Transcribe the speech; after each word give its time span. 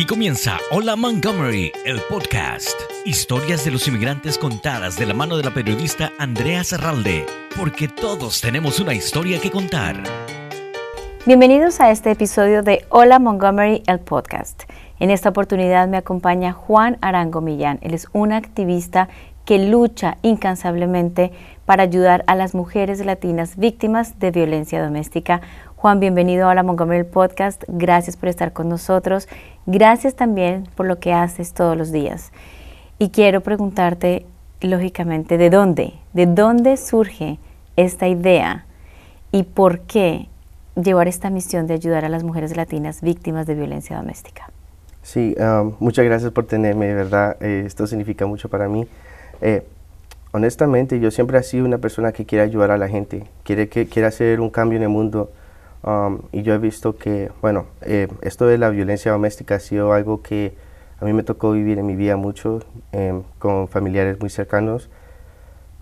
Aquí 0.00 0.06
comienza 0.06 0.56
Hola 0.70 0.96
Montgomery, 0.96 1.72
el 1.84 2.00
podcast. 2.08 2.80
Historias 3.04 3.66
de 3.66 3.70
los 3.70 3.86
inmigrantes 3.86 4.38
contadas 4.38 4.96
de 4.96 5.04
la 5.04 5.12
mano 5.12 5.36
de 5.36 5.44
la 5.44 5.52
periodista 5.52 6.10
Andrea 6.18 6.64
Serralde, 6.64 7.26
porque 7.54 7.86
todos 7.86 8.40
tenemos 8.40 8.80
una 8.80 8.94
historia 8.94 9.38
que 9.42 9.50
contar. 9.50 10.02
Bienvenidos 11.26 11.80
a 11.80 11.90
este 11.90 12.12
episodio 12.12 12.62
de 12.62 12.86
Hola 12.88 13.18
Montgomery, 13.18 13.82
el 13.86 14.00
podcast. 14.00 14.62
En 15.00 15.10
esta 15.10 15.28
oportunidad 15.28 15.86
me 15.86 15.98
acompaña 15.98 16.54
Juan 16.54 16.96
Arango 17.02 17.42
Millán. 17.42 17.78
Él 17.82 17.92
es 17.92 18.08
un 18.14 18.32
activista 18.32 19.10
que 19.44 19.58
lucha 19.58 20.18
incansablemente 20.22 21.32
para 21.66 21.84
ayudar 21.84 22.24
a 22.26 22.34
las 22.34 22.54
mujeres 22.54 23.04
latinas 23.04 23.56
víctimas 23.56 24.18
de 24.18 24.30
violencia 24.30 24.82
doméstica. 24.82 25.40
Juan, 25.76 26.00
bienvenido 26.00 26.48
a 26.48 26.54
la 26.54 26.62
Montgomery 26.62 27.04
Podcast. 27.04 27.64
Gracias 27.68 28.16
por 28.16 28.28
estar 28.28 28.52
con 28.52 28.68
nosotros. 28.68 29.28
Gracias 29.66 30.14
también 30.14 30.68
por 30.74 30.86
lo 30.86 30.98
que 30.98 31.12
haces 31.12 31.54
todos 31.54 31.76
los 31.76 31.92
días. 31.92 32.32
Y 32.98 33.10
quiero 33.10 33.40
preguntarte, 33.40 34.26
lógicamente, 34.60 35.38
¿de 35.38 35.48
dónde? 35.48 35.94
¿De 36.12 36.26
dónde 36.26 36.76
surge 36.76 37.38
esta 37.76 38.08
idea 38.08 38.66
y 39.32 39.44
por 39.44 39.80
qué 39.80 40.28
llevar 40.74 41.08
esta 41.08 41.30
misión 41.30 41.66
de 41.66 41.74
ayudar 41.74 42.04
a 42.04 42.08
las 42.08 42.24
mujeres 42.24 42.56
latinas 42.56 43.00
víctimas 43.00 43.46
de 43.46 43.54
violencia 43.54 43.96
doméstica? 43.96 44.50
Sí, 45.02 45.34
um, 45.38 45.74
muchas 45.80 46.04
gracias 46.04 46.30
por 46.32 46.46
tenerme, 46.46 46.86
de 46.86 46.94
verdad. 46.94 47.36
Eh, 47.40 47.62
esto 47.64 47.86
significa 47.86 48.26
mucho 48.26 48.48
para 48.48 48.68
mí. 48.68 48.86
Eh, 49.40 49.64
honestamente, 50.32 51.00
yo 51.00 51.10
siempre 51.10 51.38
he 51.38 51.42
sido 51.42 51.64
una 51.64 51.78
persona 51.78 52.12
que 52.12 52.26
quiere 52.26 52.44
ayudar 52.44 52.70
a 52.70 52.78
la 52.78 52.88
gente, 52.88 53.24
quiere, 53.42 53.68
que, 53.68 53.86
quiere 53.86 54.08
hacer 54.08 54.40
un 54.40 54.50
cambio 54.50 54.76
en 54.76 54.84
el 54.84 54.88
mundo. 54.88 55.30
Um, 55.82 56.20
y 56.30 56.42
yo 56.42 56.52
he 56.54 56.58
visto 56.58 56.96
que, 56.96 57.30
bueno, 57.40 57.66
eh, 57.80 58.08
esto 58.20 58.46
de 58.46 58.58
la 58.58 58.68
violencia 58.68 59.12
doméstica 59.12 59.54
ha 59.56 59.60
sido 59.60 59.94
algo 59.94 60.22
que 60.22 60.52
a 61.00 61.06
mí 61.06 61.14
me 61.14 61.22
tocó 61.22 61.52
vivir 61.52 61.78
en 61.78 61.86
mi 61.86 61.96
vida 61.96 62.16
mucho 62.16 62.60
em, 62.92 63.22
con 63.38 63.68
familiares 63.68 64.20
muy 64.20 64.28
cercanos. 64.28 64.90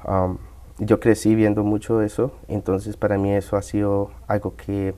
Um, 0.07 0.39
yo 0.79 1.01
crecí 1.01 1.35
viendo 1.35 1.65
mucho 1.65 2.03
eso, 2.03 2.33
entonces 2.47 2.97
para 2.97 3.19
mí 3.19 3.33
eso 3.33 3.57
ha 3.57 3.63
sido 3.63 4.13
algo 4.29 4.55
que 4.55 4.95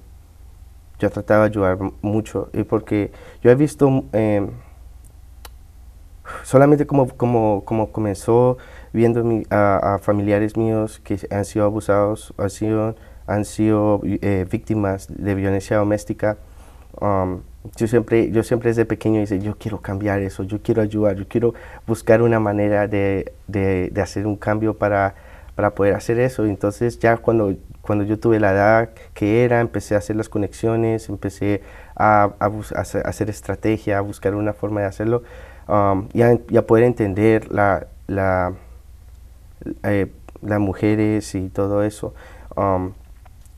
yo 0.99 1.11
trataba 1.11 1.45
de 1.45 1.51
ayudar 1.51 1.79
mucho, 2.03 2.51
y 2.53 2.65
porque 2.65 3.11
yo 3.43 3.51
he 3.51 3.55
visto 3.55 4.05
em, 4.13 4.51
solamente 6.43 6.87
como, 6.87 7.09
como, 7.09 7.65
como 7.65 7.93
comenzó 7.93 8.59
viendo 8.93 9.25
a, 9.51 9.99
familiares 10.03 10.57
míos 10.57 11.01
que 11.05 11.19
han 11.31 11.45
sido 11.45 11.65
abusados, 11.65 12.35
han 12.39 12.51
sido 12.51 12.95
han 13.31 13.45
sido 13.45 14.01
eh, 14.05 14.45
víctimas 14.51 15.07
de 15.09 15.37
violencia 15.37 15.77
doméstica. 15.77 16.37
Um, 17.01 17.43
yo 17.77 17.87
siempre, 17.87 18.31
yo 18.33 18.43
siempre 18.43 18.71
desde 18.71 18.85
pequeño 18.85 19.21
dice, 19.21 19.39
yo 19.39 19.57
quiero 19.57 19.81
cambiar 19.81 20.21
eso, 20.21 20.43
yo 20.43 20.61
quiero 20.61 20.83
ayudar, 20.83 21.15
yo 21.15 21.29
quiero 21.29 21.55
buscar 21.87 22.23
una 22.23 22.41
manera 22.41 22.89
de, 22.89 23.33
de, 23.47 23.93
hacer 24.03 24.27
un 24.27 24.35
cambio 24.35 24.77
para, 24.77 25.15
para 25.55 25.75
poder 25.75 25.95
hacer 25.95 26.19
eso. 26.19 26.45
Entonces 26.45 26.99
ya 26.99 27.19
cuando, 27.19 27.55
cuando 27.83 28.05
yo 28.05 28.19
tuve 28.19 28.41
la 28.41 28.51
edad 28.51 28.91
que 29.15 29.45
era, 29.45 29.61
empecé 29.61 29.95
a 29.95 29.99
hacer 29.99 30.17
las 30.17 30.29
conexiones, 30.29 31.09
empecé 31.09 31.63
a 31.95 32.33
hacer, 32.75 33.31
estrategia, 33.31 33.99
a 33.99 34.01
buscar 34.01 34.35
una 34.35 34.55
forma 34.55 34.81
de 34.81 34.87
hacerlo 34.87 35.23
um, 35.71 36.09
y, 36.13 36.61
poder 36.61 36.85
entender 36.85 37.51
la, 37.51 37.87
la, 38.07 38.55
eh, 39.85 40.13
las 40.43 40.61
mujeres 40.61 41.35
y 41.35 41.49
todo 41.49 41.83
eso. 41.83 42.15
Um, 42.57 42.93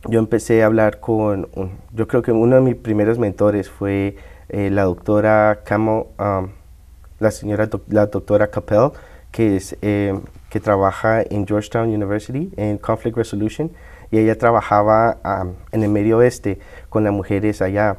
yo 0.08 0.18
empecé 0.18 0.62
a 0.62 0.66
hablar 0.66 1.00
con, 1.00 1.48
yo 1.92 2.08
creo 2.08 2.22
que 2.22 2.32
uno 2.32 2.56
de 2.56 2.62
mis 2.62 2.74
primeros 2.74 3.18
mentores 3.18 3.70
fue 3.70 4.16
eh, 4.48 4.68
la 4.70 4.82
doctora 4.82 5.60
Camo, 5.64 6.08
um, 6.18 6.48
la 7.20 7.30
señora, 7.30 7.68
la 7.88 8.06
doctora 8.06 8.48
Capel, 8.48 8.90
que, 9.30 9.56
es, 9.56 9.76
eh, 9.80 10.18
que 10.50 10.60
trabaja 10.60 11.22
en 11.22 11.46
Georgetown 11.46 11.88
University 11.88 12.52
en 12.56 12.78
Conflict 12.78 13.16
Resolution, 13.16 13.70
y 14.10 14.18
ella 14.18 14.36
trabajaba 14.36 15.18
um, 15.24 15.54
en 15.70 15.84
el 15.84 15.88
medio 15.88 16.18
oeste 16.18 16.58
con 16.88 17.04
las 17.04 17.12
mujeres 17.12 17.62
allá. 17.62 17.98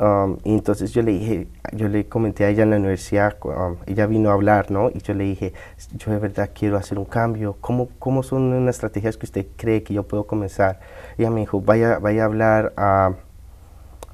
Um, 0.00 0.38
y 0.44 0.54
entonces 0.54 0.92
yo 0.92 1.02
le 1.02 1.12
dije, 1.12 1.46
yo 1.72 1.86
le 1.88 2.08
comenté 2.08 2.46
a 2.46 2.48
ella 2.48 2.62
en 2.62 2.70
la 2.70 2.76
universidad, 2.76 3.36
um, 3.44 3.76
ella 3.84 4.06
vino 4.06 4.30
a 4.30 4.32
hablar, 4.32 4.70
¿no? 4.70 4.88
Y 4.88 5.00
yo 5.00 5.12
le 5.12 5.24
dije, 5.24 5.52
yo 5.92 6.10
de 6.10 6.18
verdad 6.18 6.50
quiero 6.54 6.78
hacer 6.78 6.98
un 6.98 7.04
cambio. 7.04 7.58
¿Cómo, 7.60 7.90
cómo 7.98 8.22
son 8.22 8.44
unas 8.54 8.76
estrategias 8.76 9.18
que 9.18 9.26
usted 9.26 9.46
cree 9.56 9.82
que 9.82 9.92
yo 9.92 10.04
puedo 10.04 10.26
comenzar? 10.26 10.80
ella 11.18 11.30
me 11.30 11.40
dijo, 11.40 11.60
vaya, 11.60 11.98
vaya 11.98 12.22
a 12.22 12.24
hablar 12.24 12.72
a 12.78 13.12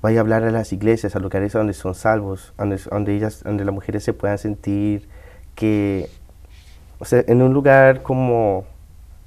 vaya 0.02 0.18
a 0.18 0.22
hablar 0.22 0.42
a 0.42 0.50
las 0.50 0.72
iglesias, 0.72 1.14
a 1.14 1.20
lugares 1.20 1.52
donde 1.52 1.72
son 1.72 1.94
salvos, 1.94 2.52
donde, 2.58 2.78
donde 2.90 3.14
ellas, 3.14 3.42
donde 3.44 3.64
las 3.64 3.74
mujeres 3.74 4.02
se 4.04 4.12
puedan 4.12 4.38
sentir 4.38 5.08
que, 5.54 6.08
o 6.98 7.04
sea, 7.04 7.24
en 7.26 7.42
un 7.42 7.52
lugar 7.52 8.02
como, 8.02 8.64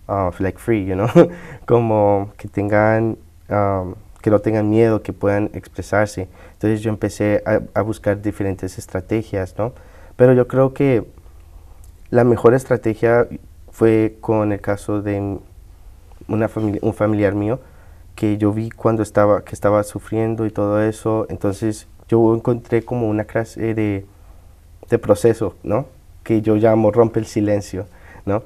uh, 0.07 0.31
like 0.39 0.59
free, 0.59 0.85
you 0.85 0.95
know, 0.95 1.07
como 1.65 2.31
que 2.37 2.47
tengan 2.47 3.17
um, 3.49 3.95
que 4.21 4.29
no 4.29 4.39
tengan 4.39 4.69
miedo, 4.69 5.01
que 5.01 5.13
puedan 5.13 5.49
expresarse. 5.53 6.27
Entonces 6.53 6.81
yo 6.81 6.89
empecé 6.89 7.43
a, 7.45 7.81
buscar 7.81 8.21
diferentes 8.21 8.77
estrategias, 8.77 9.55
¿no? 9.57 9.73
Pero 10.15 10.33
yo 10.33 10.47
creo 10.47 10.73
que 10.73 11.05
la 12.09 12.23
mejor 12.23 12.53
estrategia 12.53 13.27
fue 13.71 14.17
con 14.19 14.51
el 14.51 14.61
caso 14.61 15.01
de 15.01 15.37
una 16.27 16.49
un 16.81 16.93
familiar 16.93 17.33
mío 17.33 17.59
que 18.15 18.37
yo 18.37 18.51
vi 18.51 18.69
cuando 18.69 19.01
estaba, 19.01 19.43
que 19.45 19.55
estaba 19.55 19.81
sufriendo 19.83 20.45
y 20.45 20.51
todo 20.51 20.81
eso. 20.81 21.25
Entonces 21.29 21.87
yo 22.09 22.35
encontré 22.35 22.83
como 22.83 23.07
una 23.07 23.23
clase 23.23 23.73
de, 23.73 24.05
de 24.89 24.99
proceso, 24.99 25.55
¿no? 25.63 25.85
Que 26.23 26.41
yo 26.41 26.55
llamo 26.55 26.91
rompe 26.91 27.21
el 27.21 27.25
silencio, 27.25 27.85
¿no? 28.25 28.43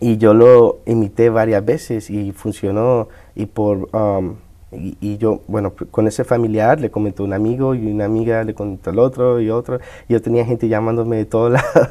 Y 0.00 0.18
yo 0.18 0.34
lo 0.34 0.78
imité 0.86 1.28
varias 1.30 1.64
veces 1.64 2.08
y 2.10 2.30
funcionó. 2.32 3.08
Y 3.34 3.46
por 3.46 3.88
um, 3.94 4.36
y, 4.76 5.18
yo, 5.18 5.40
bueno, 5.46 5.72
con 5.90 6.06
ese 6.06 6.24
familiar 6.24 6.80
le 6.80 6.90
comentó 6.90 7.24
un 7.24 7.32
amigo 7.32 7.74
y 7.74 7.86
una 7.86 8.04
amiga 8.04 8.44
le 8.44 8.54
comentó 8.54 8.90
al 8.90 8.98
otro 8.98 9.40
y 9.40 9.50
otro. 9.50 9.78
Y 10.08 10.14
yo 10.14 10.22
tenía 10.22 10.44
gente 10.44 10.68
llamándome 10.68 11.16
de 11.16 11.24
todos 11.24 11.52
lados. 11.52 11.90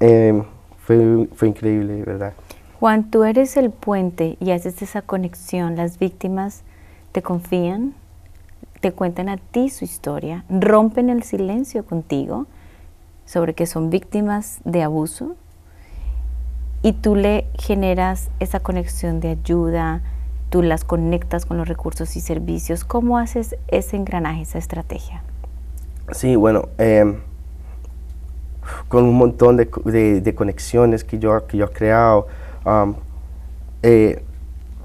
Em, 0.00 0.44
fue, 0.78 1.28
fue 1.34 1.48
increíble, 1.48 2.02
¿verdad? 2.04 2.32
Juan, 2.80 3.10
tú 3.10 3.24
eres 3.24 3.56
el 3.56 3.70
puente 3.70 4.36
y 4.40 4.50
haces 4.50 4.82
esa 4.82 5.02
conexión. 5.02 5.76
Las 5.76 5.98
víctimas 5.98 6.62
te 7.12 7.22
confían, 7.22 7.94
te 8.80 8.92
cuentan 8.92 9.28
a 9.28 9.36
ti 9.36 9.68
su 9.68 9.84
historia, 9.84 10.44
rompen 10.48 11.08
el 11.08 11.22
silencio 11.22 11.84
contigo 11.84 12.46
sobre 13.24 13.54
que 13.54 13.66
son 13.66 13.90
víctimas 13.90 14.60
de 14.64 14.82
abuso 14.82 15.36
y 16.82 16.94
tú 16.94 17.14
le 17.14 17.46
generas 17.54 18.28
esa 18.40 18.60
conexión 18.60 19.20
de 19.20 19.28
ayuda, 19.30 20.02
tú 20.52 20.62
las 20.62 20.84
conectas 20.84 21.46
con 21.46 21.56
los 21.56 21.66
recursos 21.66 22.14
y 22.14 22.20
servicios. 22.20 22.84
¿Cómo 22.84 23.16
haces 23.16 23.56
ese 23.68 23.96
engranaje, 23.96 24.42
esa 24.42 24.58
estrategia? 24.58 25.22
Sí, 26.10 26.36
bueno, 26.36 26.68
em, 26.76 27.16
con 28.86 29.04
un 29.04 29.14
montón 29.16 29.56
de, 29.56 30.34
conexiones 30.36 31.04
que 31.04 31.18
yo, 31.18 31.46
que 31.46 31.56
yo 31.56 31.64
he 31.64 31.70
creado. 31.70 32.26
Um, 32.66 32.94
eh, 33.82 34.22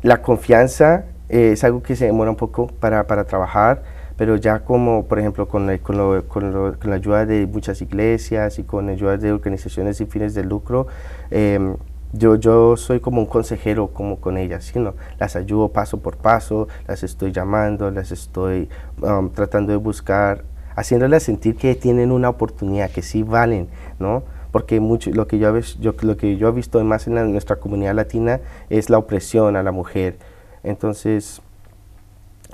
la 0.04 0.22
confianza 0.22 1.04
eh, 1.28 1.52
es 1.52 1.64
algo 1.66 1.84
que 1.84 1.98
se 1.98 2.06
demora 2.06 2.30
un 2.32 2.38
poco 2.38 2.68
para, 2.68 3.04
trabajar, 3.26 3.84
pero 4.16 4.38
ya 4.38 4.64
como, 4.64 5.06
por 5.06 5.20
ejemplo, 5.20 5.50
con, 5.50 5.78
con, 5.80 6.22
con, 6.30 6.90
la 6.90 6.96
ayuda 6.96 7.26
de 7.26 7.46
muchas 7.46 7.82
iglesias 7.82 8.58
y 8.58 8.64
con 8.64 8.86
la 8.86 8.94
ayuda 8.94 9.18
de 9.18 9.34
organizaciones 9.34 9.98
sin 9.98 10.08
fines 10.08 10.34
de 10.34 10.46
lucro, 10.46 10.88
eh, 11.30 11.76
yo, 12.14 12.36
yo 12.36 12.78
soy 12.78 13.00
como 13.00 13.22
un 13.22 13.28
consejero 13.28 13.88
como 13.88 14.18
con 14.18 14.38
ellas, 14.38 14.64
sino 14.66 14.94
las 15.20 15.36
ayudo 15.36 15.70
paso 15.70 16.00
por 16.00 16.18
paso, 16.18 16.68
las 16.88 17.04
estoy 17.04 17.32
llamando, 17.32 17.92
las 17.92 18.12
estoy 18.12 18.70
um, 19.02 19.30
tratando 19.30 19.72
de 19.72 19.78
buscar, 19.78 20.44
haciéndolas 20.76 21.24
sentir 21.24 21.56
que 21.56 21.76
tienen 21.76 22.12
una 22.12 22.30
oportunidad, 22.30 22.90
que 22.92 23.02
sí 23.02 23.24
valen, 23.24 23.68
¿no? 24.00 24.24
Porque 24.52 24.80
mucho, 24.80 25.12
lo, 25.12 25.28
que 25.28 25.40
yo, 25.40 25.58
yo, 25.80 25.94
lo 26.02 26.18
que 26.18 26.38
yo 26.38 26.48
he 26.48 26.52
visto 26.52 26.82
más 26.84 27.08
en 27.08 27.32
nuestra 27.32 27.58
comunidad 27.58 27.96
latina 27.96 28.40
es 28.70 28.90
la 28.90 28.98
opresión 28.98 29.56
a 29.56 29.64
la 29.64 29.72
mujer. 29.72 30.18
Entonces, 30.64 31.42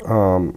um, 0.07 0.53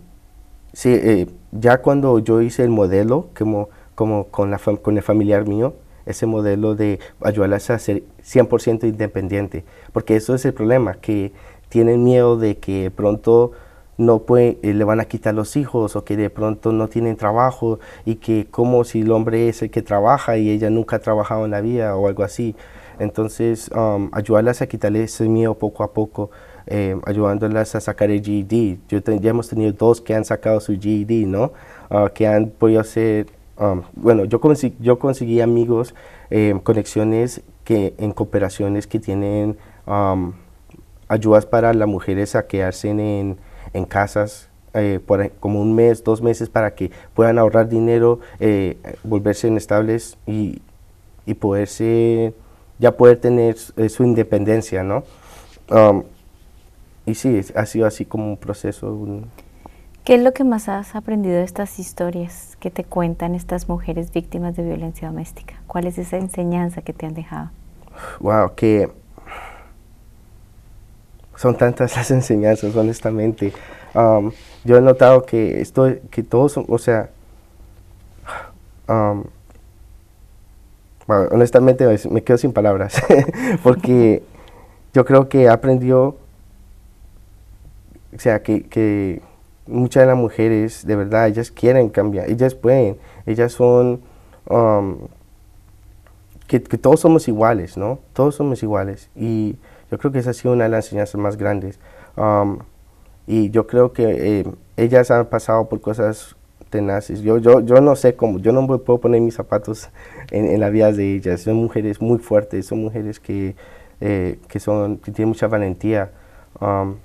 sí, 0.73 0.91
eh, 0.91 1.27
ya 1.53 1.83
cuando 1.83 2.19
yo 2.19 2.41
hice 2.41 2.65
el 2.65 2.71
modelo, 2.71 3.29
como, 3.37 3.69
como 3.95 4.25
con, 4.29 4.51
la, 4.51 4.59
con 4.59 4.97
el 4.97 5.03
familiar 5.03 5.47
mío, 5.47 5.75
ese 6.07 6.25
modelo 6.27 6.75
de 6.75 7.01
ayudarlas 7.21 7.69
a 7.71 7.79
ser 7.79 8.05
100% 8.27 8.85
independiente, 8.85 9.65
porque 9.93 10.17
eso 10.17 10.35
es 10.35 10.45
el 10.45 10.53
problema, 10.53 10.95
que 10.95 11.33
tienen 11.69 12.05
miedo 12.05 12.37
de 12.37 12.59
que 12.59 12.91
pronto 12.91 13.53
no 13.99 14.21
puede, 14.21 14.59
eh, 14.63 14.75
le 14.75 14.85
van 14.85 15.01
a 15.01 15.07
quitar 15.07 15.35
los 15.35 15.57
hijos 15.57 15.97
o 15.97 16.05
que 16.05 16.17
de 16.17 16.29
pronto 16.29 16.73
no 16.73 16.89
tienen 16.89 17.17
trabajo 17.17 17.79
y 18.05 18.17
que 18.17 18.47
como 18.51 18.85
si 18.85 19.01
el 19.01 19.11
hombre 19.11 19.49
es 19.49 19.63
el 19.63 19.71
que 19.71 19.83
trabaja 19.83 20.37
y 20.37 20.51
ella 20.51 20.71
nunca 20.71 20.97
ha 20.97 20.99
trabajado 20.99 21.45
en 21.45 21.53
la 21.53 21.61
vida 21.61 21.97
o 21.97 22.09
algo 22.09 22.23
así. 22.23 22.55
Entonces, 22.99 23.71
um, 23.75 24.11
ayudarlas 24.13 24.63
a 24.63 24.67
quitarle 24.67 25.05
ese 25.05 25.29
miedo 25.29 25.55
poco 25.55 25.83
a 25.83 25.93
poco, 25.93 26.31
eh, 26.67 26.99
ayudándolas 27.05 27.75
a 27.75 27.81
sacar 27.81 28.11
el 28.11 28.23
GED. 28.23 28.79
Yo 28.89 28.99
ya 28.99 29.31
hemos 29.31 29.49
tenido 29.49 29.73
dos 29.73 30.01
que 30.01 30.15
han 30.15 30.25
sacado 30.25 30.61
su 30.61 30.79
GED, 30.79 31.27
¿no? 31.27 31.53
Ah, 31.91 32.11
que 32.13 32.27
han 32.27 32.49
podido 32.51 32.81
hacer 32.81 33.27
um, 33.59 33.83
bueno, 33.95 34.25
yo, 34.25 34.41
conseguí, 34.41 34.77
yo 34.81 34.99
conseguí 34.99 35.41
amigos, 35.41 35.95
eh, 36.31 36.59
conexiones 36.63 37.43
que 37.67 37.95
en 37.99 38.13
cooperaciones 38.13 38.87
que 38.87 39.01
tienen 39.01 39.59
um, 39.87 40.35
ayudas 41.09 41.47
para 41.47 41.75
las 41.75 41.89
mujeres 41.89 42.37
a 42.37 42.47
quedarse 42.47 42.91
en, 42.91 43.39
en 43.73 43.85
casas 43.87 44.49
eh, 44.73 45.01
por 45.05 45.33
como 45.41 45.61
un 45.61 45.75
mes, 45.75 46.05
dos 46.05 46.23
meses 46.23 46.49
para 46.49 46.77
que 46.77 46.93
puedan 47.13 47.39
ahorrar 47.41 47.69
dinero, 47.69 48.21
eh, 48.39 48.79
volverse 49.03 49.49
inestables 49.49 50.17
y, 50.29 50.63
y 51.27 51.35
poderse, 51.35 52.33
ya 52.79 52.97
poder 52.97 53.19
tener 53.19 53.57
su 53.59 54.05
independencia, 54.05 54.85
¿no? 54.85 55.03
Um, 55.69 56.05
y 57.05 57.17
sí, 57.17 57.41
ha 57.57 57.67
sido 57.67 57.87
así 57.87 58.05
como 58.05 58.29
un 58.29 58.37
proceso. 58.37 58.97
¿Qué 60.05 60.15
es 60.15 60.23
lo 60.23 60.33
que 60.33 60.45
más 60.45 60.69
has 60.69 60.95
aprendido 60.95 61.35
de 61.35 61.43
estas 61.43 61.81
historias 61.81 62.57
que 62.61 62.71
te 62.71 62.85
cuentan 62.85 63.35
estas 63.35 63.69
mujeres 63.69 64.13
víctimas 64.13 64.55
de 64.55 64.63
violencia 64.63 65.09
doméstica? 65.09 65.61
¿Cuál 65.77 65.89
es 65.89 65.99
esa 65.99 66.17
enseñanza 66.17 66.81
que 66.81 66.95
te 66.95 67.05
han 67.05 67.13
dejado? 67.13 67.51
Wow, 68.21 68.55
que 68.55 68.89
son 71.35 71.55
tantas 71.55 71.95
las 71.95 72.11
enseñanzas, 72.21 72.75
honestamente. 72.75 73.53
Um, 73.95 74.33
yo 74.65 74.79
he 74.79 74.81
notado 74.81 75.27
que 75.27 75.61
esto, 75.61 75.87
que 76.11 76.23
todos, 76.23 76.57
o 76.57 76.79
sea, 76.79 77.11
um, 78.89 79.25
honestamente 81.07 81.87
me 82.09 82.23
quedo 82.23 82.39
sin 82.39 82.55
palabras, 82.55 82.95
porque 83.63 84.23
yo 84.95 85.05
creo 85.05 85.29
que 85.29 85.47
aprendió, 85.51 86.17
o 88.15 88.19
sea, 88.19 88.43
que, 88.43 88.63
que 88.63 89.21
muchas 89.67 90.05
de 90.05 90.07
las 90.07 90.17
mujeres, 90.17 90.87
de 90.87 90.97
verdad, 90.97 91.27
ellas 91.27 91.51
quieren 91.51 91.91
cambiar, 91.91 92.31
ellas 92.31 92.55
pueden, 92.55 92.97
ellas 93.27 93.53
son, 93.53 94.01
um, 94.49 95.09
que, 96.47 96.61
todos 96.61 97.01
somos 97.01 97.29
iguales, 97.29 97.77
¿no? 97.77 97.99
Todos 98.13 98.35
somos 98.35 98.63
iguales. 98.63 99.11
Y 99.15 99.57
yo 99.91 99.99
creo 99.99 100.13
que 100.13 100.19
esa 100.19 100.31
ha 100.31 100.35
sido 100.35 100.55
una 100.55 100.65
de 100.65 100.71
las 100.71 100.87
enseñanzas 100.87 101.21
más 101.21 101.37
grandes. 101.37 101.79
Um, 102.17 102.59
y 103.27 103.51
yo 103.51 103.67
creo 103.67 103.93
que 103.93 104.41
eh, 104.41 104.47
ellas 104.77 105.11
han 105.11 105.27
pasado 105.27 105.69
por 105.69 105.81
cosas 105.81 106.37
tenaces. 106.71 107.23
Yo, 107.23 107.39
yo, 107.39 107.61
yo 107.61 107.81
no 107.81 107.97
sé 107.97 108.15
cómo, 108.15 108.39
yo 108.39 108.53
no 108.53 108.67
puedo 108.67 109.01
poner 109.01 109.21
mis 109.21 109.35
zapatos 109.35 109.91
en, 110.31 110.59
la 110.61 110.71
vida 110.71 110.93
de 110.93 111.17
ellas. 111.17 111.43
Son 111.43 111.57
mujeres 111.57 112.01
muy 112.01 112.19
fuertes, 112.19 112.67
son 112.67 112.83
mujeres 112.83 113.19
que, 113.21 113.57
eh, 114.01 114.39
que, 114.49 114.61
son, 114.61 114.99
que 114.99 115.11
tienen 115.11 115.31
mucha 115.31 115.49
valentía. 115.49 116.13
Um, 116.61 116.97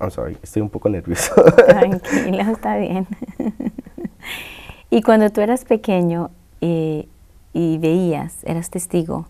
I'm 0.00 0.10
sorry, 0.10 0.36
estoy 0.42 0.62
un 0.62 0.70
poco 0.70 0.88
nervioso. 0.88 1.34
Tranquilo, 1.66 2.42
está 2.52 2.76
bien. 2.76 3.06
y 4.90 5.02
cuando 5.02 5.30
tú 5.30 5.40
eras 5.40 5.64
pequeño 5.64 6.30
eh, 6.60 7.08
y 7.54 7.78
veías, 7.78 8.44
eras 8.44 8.68
testigo 8.68 9.26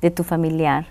de 0.00 0.10
tu 0.10 0.24
familiar 0.24 0.86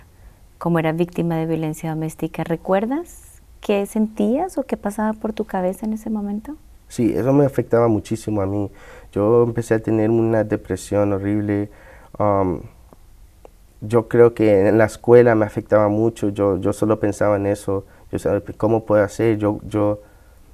como 0.56 0.78
era 0.78 0.92
víctima 0.92 1.36
de 1.36 1.44
violencia 1.44 1.90
doméstica, 1.90 2.42
¿recuerdas 2.42 3.42
qué 3.60 3.84
sentías 3.84 4.56
o 4.56 4.62
qué 4.62 4.78
pasaba 4.78 5.12
por 5.12 5.34
tu 5.34 5.44
cabeza 5.44 5.84
en 5.84 5.92
ese 5.92 6.08
momento? 6.08 6.56
Sí, 6.88 7.12
eso 7.14 7.32
me 7.34 7.44
afectaba 7.44 7.88
muchísimo 7.88 8.40
a 8.40 8.46
mí. 8.46 8.70
Yo 9.12 9.42
empecé 9.42 9.74
a 9.74 9.80
tener 9.80 10.08
una 10.08 10.44
depresión 10.44 11.12
horrible. 11.12 11.68
Um, 12.18 12.60
yo 13.82 14.08
creo 14.08 14.32
que 14.32 14.68
en 14.68 14.78
la 14.78 14.86
escuela 14.86 15.34
me 15.34 15.44
afectaba 15.44 15.88
mucho. 15.88 16.30
Yo, 16.30 16.58
yo 16.58 16.72
solo 16.72 16.98
pensaba 16.98 17.36
en 17.36 17.46
eso 17.46 17.84
yo 18.10 18.18
sabía 18.18 18.42
cómo 18.56 18.84
puedo 18.84 19.02
hacer, 19.02 19.38
yo, 19.38 19.60
yo, 19.64 20.00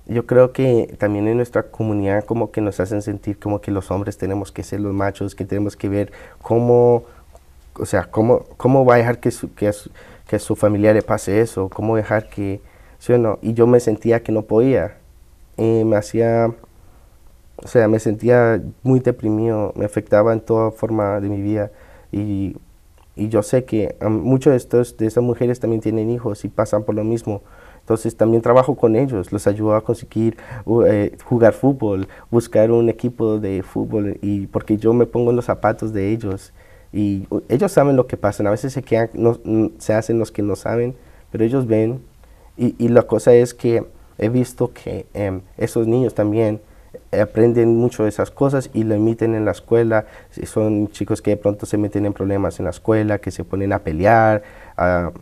yo 0.07 0.27
creo 0.27 0.53
que 0.53 0.95
también 0.99 1.29
en 1.29 1.37
nuestra 1.37 1.65
comunidad 1.65 2.25
como 2.25 2.51
que 2.51 2.61
nos 2.61 2.81
hacen 2.81 3.03
sentir 3.03 3.39
como 3.39 3.61
que 3.61 3.71
los 3.71 3.91
hombres 3.91 4.19
tenemos 4.19 4.53
que 4.53 4.63
ser 4.63 4.81
los 4.81 4.93
machos, 4.93 5.35
que 5.35 5.45
tenemos 5.45 5.77
que 5.77 5.89
ver 5.89 6.13
cómo, 6.41 7.05
o 7.75 7.87
sea, 7.87 8.05
cómo, 8.05 8.45
cómo 8.57 8.85
va 8.85 8.95
a 8.95 8.99
dejar 8.99 9.21
que, 9.21 9.31
su, 9.31 9.55
que, 9.55 9.69
a 9.69 9.73
su, 9.73 9.91
que 10.29 10.39
su 10.39 10.57
familia 10.57 10.93
le 10.93 11.03
pase 11.03 11.41
eso, 11.41 11.69
cómo 11.69 11.97
dejar 11.97 12.29
que, 12.29 12.61
¿sí? 12.99 13.13
Y 13.43 13.55
yo 13.55 13.67
me 13.67 13.81
sentía 13.81 14.23
que 14.23 14.33
no 14.33 14.43
podía, 14.43 14.97
y 15.57 15.85
me 15.85 15.97
hacía, 15.97 16.53
o 17.57 17.69
sea, 17.69 17.89
me 17.89 17.99
sentía 17.99 18.63
muy 18.83 19.01
deprimido, 19.01 19.73
me 19.77 19.85
afectaba 19.85 20.33
en 20.33 20.41
toda 20.41 20.71
forma 20.73 21.21
de 21.21 21.29
mi 21.29 21.41
vida 21.43 21.71
y 22.11 22.57
y 23.15 23.29
yo 23.29 23.43
sé 23.43 23.65
que 23.65 23.95
muchos 24.09 24.53
de, 24.53 24.57
estos, 24.57 24.97
de 24.97 25.07
estas 25.07 25.23
mujeres 25.23 25.61
también 25.61 25.83
tienen 25.83 26.11
hijos 26.11 26.45
y 26.45 26.49
pasan 26.49 26.85
por 26.85 26.95
lo 26.95 27.05
mismo. 27.05 27.43
Entonces 27.83 28.17
también 28.17 28.43
trabajo 28.43 28.77
con 28.77 28.95
ellos, 28.95 29.33
los 29.33 29.47
ayudo 29.49 29.75
a 29.75 29.83
conseguir 29.83 30.37
eh, 30.87 31.17
jugar 31.25 31.53
fútbol, 31.53 32.07
buscar 32.31 32.71
un 32.71 32.89
equipo 32.89 33.39
de 33.39 33.63
fútbol, 33.65 34.19
y 34.23 34.47
porque 34.47 34.77
yo 34.77 34.93
me 34.93 35.05
pongo 35.05 35.31
en 35.31 35.37
los 35.37 35.47
zapatos 35.47 35.93
de 35.93 36.11
ellos 36.11 36.53
y 36.93 37.27
ellos 37.49 37.73
saben 37.73 37.97
lo 37.97 38.07
que 38.07 38.17
pasa, 38.17 38.47
a 38.47 38.51
veces 38.51 38.73
se, 38.73 38.83
quedan, 38.83 39.11
no, 39.15 39.39
se 39.79 39.95
hacen 39.95 40.19
los 40.19 40.31
que 40.31 40.43
no 40.43 40.55
saben, 40.55 40.95
pero 41.33 41.45
ellos 41.45 41.67
ven 41.67 42.03
y, 42.57 42.89
la 42.89 43.03
cosa 43.03 43.35
es 43.35 43.55
que 43.55 43.85
he 44.19 44.29
visto 44.29 44.73
que 44.73 45.07
em, 45.15 45.41
esos 45.57 45.89
niños 45.89 46.15
también 46.15 46.61
aprenden 47.19 47.77
mucho 47.77 48.05
de 48.05 48.11
esas 48.11 48.31
cosas 48.31 48.71
y 48.73 48.85
lo 48.85 48.95
emiten 48.95 49.35
en 49.35 49.45
la 49.45 49.53
escuela. 49.53 50.07
Son 50.45 50.89
chicos 50.89 51.23
que 51.23 51.31
de 51.31 51.37
pronto 51.37 51.67
se 51.67 51.79
meten 51.79 52.07
en 52.07 52.13
problemas 52.13 52.59
en 52.59 52.65
la 52.65 52.71
escuela, 52.71 53.19
que 53.19 53.31
se 53.31 53.43
ponen 53.45 53.73
a 53.73 53.81
pelear. 53.81 54.43
Ah, 54.77 55.13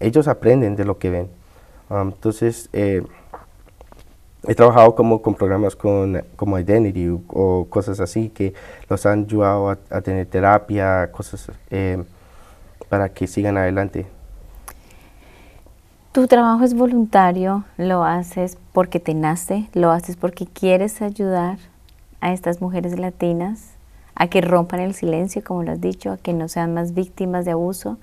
ellos 0.00 0.28
aprenden 0.28 0.76
de 0.76 0.84
lo 0.84 0.98
que 0.98 1.10
ven. 1.10 1.28
Ah, 1.88 2.02
entonces, 2.04 2.68
eh, 2.72 3.02
he 4.46 4.54
trabajado 4.54 4.94
como 4.94 5.22
con 5.22 5.34
programas 5.34 5.76
con, 5.76 6.22
como 6.36 6.58
Identity 6.58 7.08
o, 7.28 7.66
cosas 7.68 8.00
así 8.00 8.28
que 8.28 8.54
los 8.88 9.04
han 9.06 9.24
ayudado 9.24 9.70
a, 9.70 10.00
tener 10.02 10.26
terapia, 10.26 11.10
cosas 11.12 11.50
eh, 11.70 12.02
para 12.88 13.08
que 13.08 13.26
sigan 13.26 13.56
adelante. 13.56 14.06
Tu 16.12 16.26
trabajo 16.28 16.64
es 16.64 16.74
voluntario, 16.74 17.64
lo 17.76 18.04
haces 18.04 18.56
porque 18.72 19.00
te 19.00 19.12
nace, 19.14 19.68
lo 19.74 19.90
haces 19.90 20.16
porque 20.16 20.46
quieres 20.46 21.02
ayudar 21.02 21.58
a 22.20 22.32
estas 22.32 22.62
mujeres 22.62 22.98
latinas 22.98 23.76
a 24.14 24.28
que 24.28 24.40
rompan 24.40 24.80
el 24.80 24.94
silencio, 24.94 25.44
como 25.44 25.62
lo 25.62 25.72
has 25.72 25.80
dicho, 25.80 26.10
a 26.10 26.16
que 26.16 26.32
no 26.32 26.48
sean 26.48 26.72
más 26.72 26.94
víctimas 26.94 27.44
de 27.44 27.50
abuso. 27.50 27.98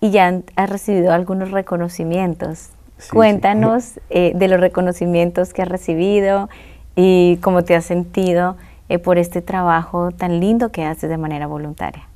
Y 0.00 0.10
ya 0.10 0.40
has 0.56 0.70
recibido 0.70 1.12
algunos 1.12 1.50
reconocimientos. 1.50 2.70
Cuéntanos 3.12 4.00
eh, 4.10 4.32
de 4.34 4.48
los 4.48 4.60
reconocimientos 4.60 5.52
que 5.52 5.62
has 5.62 5.68
recibido 5.68 6.48
y 6.96 7.38
cómo 7.42 7.64
te 7.64 7.74
has 7.74 7.84
sentido 7.84 8.56
eh, 8.88 8.98
por 8.98 9.18
este 9.18 9.40
trabajo 9.42 10.10
tan 10.10 10.40
lindo 10.40 10.70
que 10.70 10.84
haces 10.84 11.08
de 11.08 11.16
manera 11.16 11.46
voluntaria. 11.46 12.08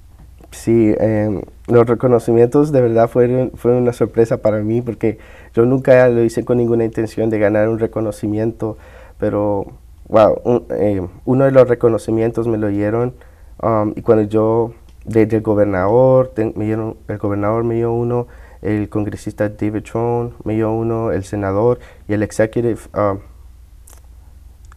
Sí, 0.51 0.95
em, 0.99 1.43
los 1.67 1.87
reconocimientos 1.87 2.71
de 2.71 2.81
verdad 2.81 3.09
fueron, 3.09 3.51
fueron 3.55 3.83
una 3.83 3.93
sorpresa 3.93 4.39
para 4.39 4.59
mí 4.59 4.83
porque 4.83 5.19
yo 5.53 5.67
nunca 5.67 6.09
lo 6.09 6.23
hice 6.23 6.45
con 6.45 6.59
ninguna 6.59 6.85
intención 6.85 7.29
de 7.29 7.39
ganar 7.39 7.69
un 7.69 7.79
reconocimiento, 7.79 8.77
pero 9.19 9.67
wow, 10.09 10.65
em, 10.71 11.09
uno 11.25 11.45
de 11.45 11.51
los 11.51 11.69
reconocimientos 11.69 12.47
me 12.47 12.59
lo 12.59 12.69
dieron 12.69 13.15
um, 13.63 13.93
y 13.97 14.03
cuando 14.03 14.25
yo, 14.25 14.73
desde 15.05 15.39
el 15.39 15.43
gobernador, 15.43 16.33
me 16.55 16.65
dieron, 16.65 16.97
el 17.09 17.19
gobernador 17.19 17.65
me 17.65 17.75
dio 17.75 17.93
uno, 17.93 18.29
el 18.65 18.89
congresista 18.89 19.49
David 19.49 19.83
Trone 19.83 20.33
me 20.43 20.55
dio 20.55 20.73
uno, 20.73 21.13
el 21.13 21.23
senador 21.25 21.79
y 22.09 22.15
el 22.15 22.23
executive, 22.23 22.81
um, 22.97 23.19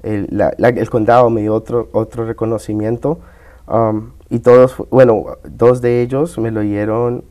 el, 0.03 0.27
el 0.60 0.89
condado 0.89 1.29
me 1.29 1.41
dio 1.41 1.56
otro, 1.56 1.89
otro 1.94 2.25
reconocimiento. 2.25 3.20
Um, 3.67 4.12
y 4.29 4.39
todos, 4.39 4.75
bueno, 4.89 5.25
dos 5.44 5.82
de 5.82 6.01
ellos 6.01 6.38
me 6.38 6.51
lo 6.51 6.62
dieron, 6.62 7.24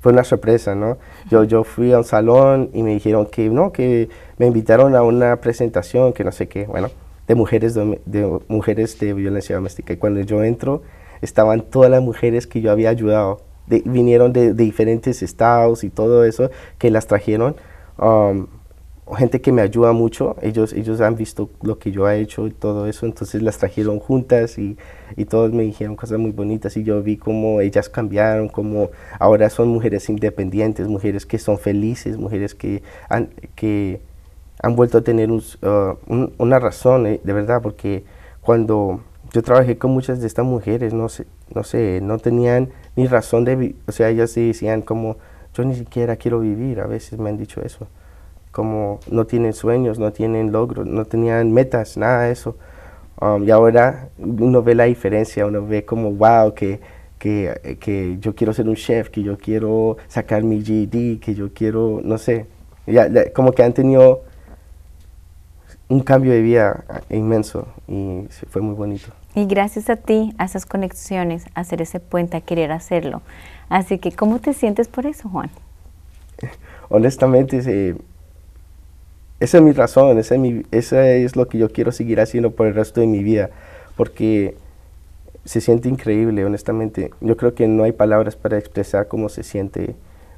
fue 0.00 0.12
una 0.12 0.24
sorpresa, 0.24 0.74
¿no? 0.74 0.96
Yo, 1.30 1.44
yo 1.44 1.64
fui 1.64 1.92
a 1.92 1.98
un 1.98 2.04
salón 2.04 2.70
y 2.72 2.82
me 2.82 2.92
dijeron 2.92 3.26
que, 3.26 3.50
no, 3.50 3.72
que 3.72 4.08
me 4.38 4.46
invitaron 4.46 4.96
a 4.96 5.02
una 5.02 5.36
presentación, 5.36 6.14
que 6.14 6.24
no 6.24 6.32
sé 6.32 6.48
qué, 6.48 6.64
bueno, 6.64 6.88
de 7.28 7.34
mujeres 7.34 7.74
de, 7.74 8.40
mujeres 8.48 8.98
de 8.98 9.12
violencia 9.12 9.54
doméstica. 9.54 9.92
Y 9.92 9.98
cuando 9.98 10.20
yo 10.20 10.42
entro, 10.42 10.82
estaban 11.20 11.60
todas 11.60 11.90
las 11.90 12.02
mujeres 12.02 12.46
que 12.46 12.62
yo 12.62 12.72
había 12.72 12.88
ayudado. 12.88 13.42
Vinieron 13.84 14.32
de, 14.32 14.54
diferentes 14.54 15.22
estados 15.22 15.84
y 15.84 15.90
todo 15.90 16.24
eso, 16.24 16.50
que 16.78 16.90
las 16.90 17.06
trajeron. 17.06 17.56
Um, 17.98 18.46
gente 19.16 19.40
que 19.40 19.52
me 19.52 19.62
ayuda 19.62 19.92
mucho, 19.92 20.36
ellos, 20.40 20.72
ellos 20.72 21.00
han 21.00 21.16
visto 21.16 21.50
lo 21.62 21.78
que 21.78 21.90
yo 21.90 22.08
he 22.08 22.20
hecho 22.20 22.46
y 22.46 22.52
todo 22.52 22.86
eso, 22.86 23.06
entonces 23.06 23.42
las 23.42 23.58
trajeron 23.58 23.98
juntas 23.98 24.58
y, 24.58 24.76
y 25.16 25.24
todos 25.24 25.52
me 25.52 25.62
dijeron 25.64 25.96
cosas 25.96 26.18
muy 26.18 26.30
bonitas 26.30 26.76
y 26.76 26.84
yo 26.84 27.02
vi 27.02 27.16
cómo 27.16 27.60
ellas 27.60 27.88
cambiaron, 27.88 28.48
cómo 28.48 28.90
ahora 29.18 29.50
son 29.50 29.68
mujeres 29.68 30.08
independientes, 30.08 30.86
mujeres 30.88 31.26
que 31.26 31.38
son 31.38 31.58
felices, 31.58 32.18
mujeres 32.18 32.54
que 32.54 32.82
han, 33.08 33.30
que 33.54 34.00
han 34.62 34.76
vuelto 34.76 34.98
a 34.98 35.00
tener 35.02 35.30
uh, 35.30 35.40
una 36.38 36.58
razón, 36.58 37.06
eh, 37.06 37.20
de 37.24 37.32
verdad, 37.32 37.62
porque 37.62 38.04
cuando 38.40 39.00
yo 39.32 39.42
trabajé 39.42 39.78
con 39.78 39.92
muchas 39.92 40.20
de 40.20 40.26
estas 40.26 40.44
mujeres, 40.44 40.92
no 40.92 41.08
sé, 41.08 41.26
no 41.54 41.64
sé, 41.64 42.00
no 42.02 42.18
tenían 42.18 42.70
ni 43.00 43.06
razón 43.06 43.44
de, 43.44 43.74
o 43.86 43.92
sea, 43.92 44.10
ellas 44.10 44.34
decían 44.34 44.82
como, 44.82 45.16
yo 45.54 45.64
ni 45.64 45.74
siquiera 45.74 46.16
quiero 46.16 46.40
vivir, 46.40 46.80
a 46.80 46.86
veces 46.86 47.18
me 47.18 47.30
han 47.30 47.38
dicho 47.38 47.62
eso 47.62 47.86
como 48.50 49.00
no 49.10 49.26
tienen 49.26 49.52
sueños, 49.52 49.98
no 49.98 50.12
tienen 50.12 50.52
logros, 50.52 50.86
no 50.86 51.04
tenían 51.04 51.52
metas, 51.52 51.96
nada 51.96 52.24
de 52.24 52.32
eso. 52.32 52.56
Um, 53.20 53.44
y 53.44 53.50
ahora 53.50 54.08
uno 54.18 54.62
ve 54.62 54.74
la 54.74 54.84
diferencia, 54.84 55.46
uno 55.46 55.66
ve 55.66 55.84
como, 55.84 56.12
wow, 56.12 56.54
que, 56.54 56.80
que, 57.18 57.78
que, 57.80 58.16
yo 58.20 58.34
quiero 58.34 58.52
ser 58.52 58.68
un 58.68 58.76
chef, 58.76 59.10
que 59.10 59.22
yo 59.22 59.36
quiero 59.38 59.98
sacar 60.08 60.42
mi 60.42 60.62
GED, 60.64 61.20
que 61.20 61.34
yo 61.34 61.52
quiero, 61.52 62.00
no 62.02 62.18
sé, 62.18 62.46
ya, 62.86 63.08
como 63.32 63.52
que 63.52 63.62
han 63.62 63.74
tenido 63.74 64.22
un 65.88 66.00
cambio 66.00 66.32
de 66.32 66.40
vida 66.40 66.84
inmenso 67.10 67.66
y 67.88 68.26
fue 68.48 68.62
muy 68.62 68.74
bonito. 68.74 69.19
Y 69.34 69.46
gracias 69.46 69.88
a 69.90 69.96
ti, 69.96 70.34
a 70.38 70.44
esas 70.44 70.66
conexiones, 70.66 71.46
a 71.54 71.60
hacer 71.60 71.80
ese 71.82 72.00
puente, 72.00 72.36
a 72.36 72.40
querer 72.40 72.72
hacerlo. 72.72 73.22
Así 73.68 73.98
que, 73.98 74.12
¿cómo 74.12 74.40
te 74.40 74.52
sientes 74.52 74.88
por 74.88 75.06
eso, 75.06 75.28
Juan? 75.28 75.50
Honestamente, 76.88 77.58
esa 79.38 79.58
es 79.58 79.62
mi 79.62 79.72
razón, 79.72 80.18
esa 80.18 80.34
es, 80.34 80.40
mi, 80.40 80.64
es 80.72 81.36
lo 81.36 81.48
que 81.48 81.58
yo 81.58 81.70
quiero 81.70 81.92
seguir 81.92 82.20
haciendo 82.20 82.50
por 82.50 82.66
el 82.66 82.74
resto 82.74 83.00
de 83.00 83.06
mi 83.06 83.22
vida, 83.22 83.50
porque 83.96 84.56
se 85.44 85.60
siente 85.60 85.88
increíble, 85.88 86.44
honestamente. 86.44 87.10
Yo 87.20 87.36
creo 87.36 87.54
que 87.54 87.68
no 87.68 87.84
hay 87.84 87.92
palabras 87.92 88.36
para 88.36 88.58
expresar 88.58 89.08
cómo 89.08 89.28
se 89.28 89.42
siente 89.42 89.94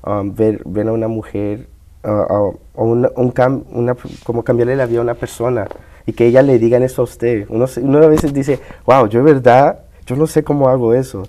um, 0.06 0.34
ver, 0.34 0.62
ver 0.64 0.88
a 0.88 0.92
una 0.92 1.08
mujer 1.08 1.68
o 2.04 2.58
una, 2.74 3.10
un 3.16 3.32
una, 3.72 3.96
como 4.24 4.42
cambiarle 4.42 4.76
la 4.76 4.86
vida 4.86 4.98
a 4.98 5.02
una 5.02 5.14
persona 5.14 5.68
y 6.06 6.12
que 6.12 6.26
ella 6.26 6.42
le 6.42 6.58
digan 6.58 6.82
eso 6.82 7.02
a 7.02 7.04
usted. 7.04 7.46
Uno, 7.48 7.66
uno 7.80 7.98
a 7.98 8.08
veces 8.08 8.32
dice, 8.32 8.60
wow, 8.86 9.06
yo 9.08 9.22
de 9.22 9.32
verdad, 9.32 9.80
yo 10.06 10.16
no 10.16 10.26
sé 10.26 10.42
cómo 10.42 10.68
hago 10.68 10.94
eso. 10.94 11.22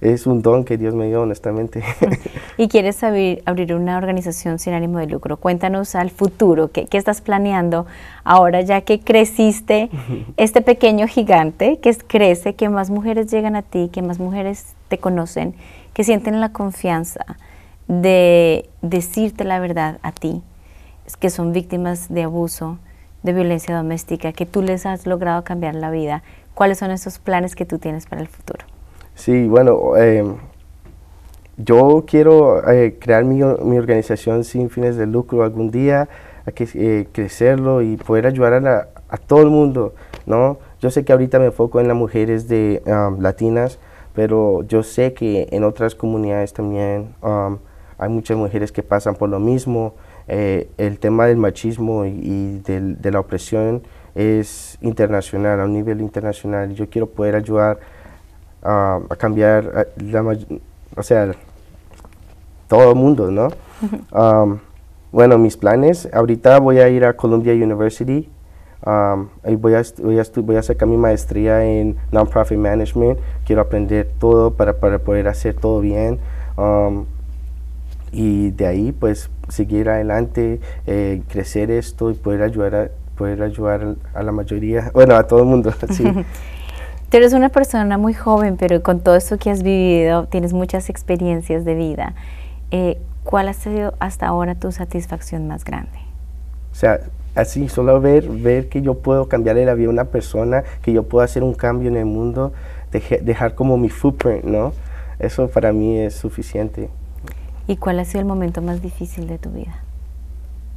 Es 0.00 0.26
un 0.26 0.42
don 0.42 0.64
que 0.64 0.76
Dios 0.76 0.94
me 0.94 1.06
dio, 1.06 1.22
honestamente. 1.22 1.82
y 2.58 2.68
quieres 2.68 3.02
abrir, 3.02 3.42
abrir 3.46 3.74
una 3.74 3.96
organización 3.96 4.58
sin 4.58 4.74
ánimo 4.74 4.98
de 4.98 5.06
lucro. 5.06 5.38
Cuéntanos 5.38 5.94
al 5.94 6.10
futuro, 6.10 6.68
¿qué, 6.68 6.86
¿qué, 6.86 6.98
estás 6.98 7.22
planeando 7.22 7.86
ahora 8.22 8.60
ya 8.60 8.82
que 8.82 9.00
creciste 9.00 9.88
este 10.36 10.60
pequeño 10.60 11.06
gigante 11.06 11.78
que 11.80 11.94
crece, 11.96 12.54
que 12.54 12.68
más 12.68 12.90
mujeres 12.90 13.30
llegan 13.30 13.56
a 13.56 13.62
ti, 13.62 13.88
que 13.90 14.02
más 14.02 14.18
mujeres 14.18 14.74
te 14.88 14.98
conocen, 14.98 15.54
que 15.94 16.04
sienten 16.04 16.40
la 16.40 16.52
confianza 16.52 17.24
de 17.88 18.68
decirte 18.82 19.44
la 19.44 19.60
verdad 19.60 19.98
a 20.02 20.12
ti, 20.12 20.42
que 21.20 21.30
son 21.30 21.52
víctimas 21.52 22.12
de 22.12 22.22
abuso, 22.22 22.78
de 23.22 23.32
violencia 23.32 23.76
doméstica, 23.76 24.32
que 24.32 24.46
tú 24.46 24.62
les 24.62 24.86
has 24.86 25.06
logrado 25.06 25.44
cambiar 25.44 25.74
la 25.74 25.90
vida. 25.90 26.22
¿Cuáles 26.54 26.78
son 26.78 26.90
esos 26.90 27.18
planes 27.18 27.56
que 27.56 27.66
tú 27.66 27.78
tienes 27.78 28.06
para 28.06 28.22
el 28.22 28.28
futuro? 28.28 28.64
Sí, 29.14 29.46
bueno, 29.46 29.96
em, 29.96 30.36
yo 31.56 32.04
quiero 32.06 32.68
eh, 32.70 32.96
crear 33.00 33.24
mi, 33.24 33.42
organización 33.42 34.44
sin 34.44 34.70
fines 34.70 34.96
de 34.96 35.06
lucro 35.06 35.42
algún 35.42 35.70
día, 35.70 36.08
a 36.46 36.52
que, 36.52 36.68
eh, 36.74 37.08
crecerlo 37.12 37.80
y 37.80 37.96
poder 37.96 38.26
ayudar 38.26 38.66
a, 38.66 39.16
todo 39.16 39.42
el 39.42 39.50
mundo, 39.50 39.94
¿no? 40.26 40.58
Yo 40.80 40.90
sé 40.90 41.04
que 41.04 41.12
ahorita 41.12 41.38
me 41.38 41.46
enfoco 41.46 41.80
en 41.80 41.86
las 41.86 41.96
mujeres 41.96 42.48
de, 42.48 42.82
latinas, 43.20 43.78
pero 44.12 44.64
yo 44.64 44.82
sé 44.82 45.14
que 45.14 45.48
en 45.52 45.62
otras 45.64 45.94
comunidades 45.94 46.52
también 46.52 47.14
hay 48.04 48.10
muchas 48.10 48.36
mujeres 48.36 48.70
que 48.70 48.82
pasan 48.82 49.14
por 49.14 49.28
lo 49.28 49.40
mismo. 49.40 49.94
Eh, 50.28 50.68
el 50.78 50.98
tema 50.98 51.26
del 51.26 51.36
machismo 51.36 52.04
y, 52.04 52.60
de 52.64 53.10
la 53.10 53.20
opresión 53.20 53.82
es 54.14 54.78
internacional, 54.80 55.60
a 55.60 55.64
un 55.64 55.72
nivel 55.72 56.00
internacional. 56.00 56.74
Yo 56.74 56.88
quiero 56.88 57.06
poder 57.08 57.34
ayudar 57.34 57.78
a 58.62 59.00
cambiar, 59.18 59.88
la, 59.96 60.22
o 60.96 61.02
sea, 61.02 61.32
todo 62.68 62.90
el 62.90 62.96
mundo, 62.96 63.30
¿no? 63.30 63.48
Um, 64.12 64.58
bueno, 65.12 65.38
mis 65.38 65.56
planes, 65.56 66.08
ahorita 66.12 66.58
voy 66.58 66.78
a 66.78 66.88
ir 66.88 67.04
a 67.04 67.14
Columbia 67.14 67.52
University, 67.52 68.28
um, 68.86 69.28
voy, 69.58 69.74
a, 69.74 69.82
voy, 70.02 70.18
a 70.18 70.24
voy 70.36 70.56
a 70.56 70.62
sacar 70.62 70.88
mi 70.88 70.96
maestría 70.96 71.64
en 71.64 71.96
Nonprofit 72.10 72.58
Management, 72.58 73.18
quiero 73.44 73.62
aprender 73.62 74.10
todo 74.18 74.52
para, 74.52 74.78
para 74.78 74.98
poder 74.98 75.28
hacer 75.28 75.54
todo 75.54 75.80
bien. 75.80 76.18
Um, 76.56 77.06
y 78.14 78.50
de 78.52 78.66
ahí 78.66 78.92
pues 78.92 79.30
seguir 79.48 79.88
adelante, 79.88 80.60
eh, 80.86 81.22
crecer 81.28 81.70
esto 81.70 82.10
y 82.10 82.14
poder 82.14 82.42
ayudar 82.42 82.74
a, 82.74 82.88
poder 83.16 83.42
ayudar 83.42 83.96
a 84.14 84.22
la 84.22 84.32
mayoría, 84.32 84.90
bueno, 84.94 85.16
a 85.16 85.26
todo 85.26 85.40
el 85.40 85.46
mundo. 85.46 85.72
Sí. 85.90 86.04
Tú 87.10 87.18
eres 87.18 87.32
una 87.32 87.48
persona 87.48 87.96
muy 87.96 88.12
joven, 88.12 88.56
pero 88.56 88.82
con 88.82 89.00
todo 89.00 89.14
esto 89.14 89.38
que 89.38 89.50
has 89.50 89.62
vivido, 89.62 90.26
tienes 90.26 90.52
muchas 90.52 90.90
experiencias 90.90 91.64
de 91.64 91.74
vida. 91.74 92.14
Eh, 92.72 92.98
¿Cuál 93.22 93.48
ha 93.48 93.52
sido 93.52 93.94
hasta 94.00 94.26
ahora 94.26 94.56
tu 94.56 94.72
satisfacción 94.72 95.46
más 95.46 95.64
grande? 95.64 95.96
O 96.72 96.74
sea, 96.74 97.00
así, 97.36 97.68
solo 97.68 98.00
ver, 98.00 98.28
ver 98.28 98.68
que 98.68 98.82
yo 98.82 98.94
puedo 98.94 99.28
cambiarle 99.28 99.64
la 99.64 99.74
vida 99.74 99.88
a 99.88 99.90
una 99.90 100.04
persona, 100.06 100.64
que 100.82 100.92
yo 100.92 101.04
puedo 101.04 101.24
hacer 101.24 101.44
un 101.44 101.54
cambio 101.54 101.88
en 101.88 101.96
el 101.96 102.06
mundo, 102.06 102.52
dejar 102.90 103.54
como 103.54 103.76
mi 103.76 103.90
footprint, 103.90 104.44
¿no? 104.44 104.72
Eso 105.20 105.48
para 105.48 105.72
mí 105.72 105.98
es 105.98 106.14
suficiente. 106.14 106.88
¿Y 107.66 107.76
cuál 107.76 107.98
ha 107.98 108.04
sido 108.04 108.20
el 108.20 108.26
momento 108.26 108.60
más 108.60 108.82
difícil 108.82 109.26
de 109.26 109.38
tu 109.38 109.50
vida? 109.50 109.74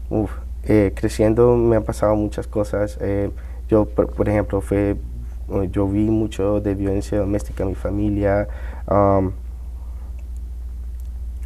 Uf, 0.10 0.32
eh, 0.64 0.94
creciendo 0.96 1.56
me 1.58 1.76
han 1.76 1.84
pasado 1.84 2.16
muchas 2.16 2.48
cosas. 2.48 2.98
Eh, 3.02 3.30
yo, 3.68 3.86
por, 3.86 4.30
ejemplo, 4.30 4.62
fue, 4.62 4.92
eh, 4.92 5.70
yo 5.72 5.88
vi 5.88 6.10
mucho 6.10 6.62
de 6.62 6.76
violencia 6.76 7.18
doméstica 7.20 7.64
en 7.64 7.70
mi 7.70 7.76
familia. 7.76 8.48
Um, 8.90 9.32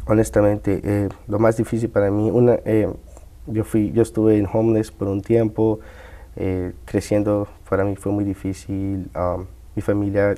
honestamente, 0.06 1.08
lo 1.26 1.40
más 1.40 1.56
difícil 1.56 1.90
para 1.90 2.10
mí, 2.10 2.30
una, 2.30 2.58
yo, 3.46 3.64
fui, 3.64 3.90
yo 3.90 4.02
estuve 4.02 4.38
en 4.38 4.46
homeless 4.52 4.92
por 4.92 5.08
un 5.08 5.22
tiempo. 5.22 5.80
creciendo 6.84 7.48
para 7.68 7.84
mí 7.84 7.96
fue 7.96 8.12
muy 8.12 8.24
difícil. 8.24 9.10
Um, 9.16 9.46
mi 9.74 9.82
familia 9.82 10.36